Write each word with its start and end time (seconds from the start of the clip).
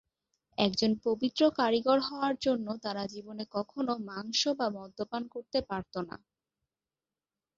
একজন 0.57 0.91
পবিত্র 1.05 1.41
কারিগর 1.57 1.99
হওয়ার 2.01 2.35
জন্য 2.41 2.67
তারা 2.83 3.03
জীবনে 3.07 3.43
কখনো 3.51 3.93
মাংস 4.09 4.41
বা 4.59 4.67
মদ্যপান 4.77 5.23
করতে 5.33 5.59
পারত 5.69 5.93
না। 6.09 6.15